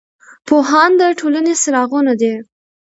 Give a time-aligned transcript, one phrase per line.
[0.47, 2.33] پوهان د ټولنې څراغونه دي.